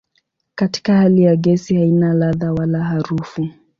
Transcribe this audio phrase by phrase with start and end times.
[0.55, 3.49] Katika hali ya gesi haina ladha wala harufu.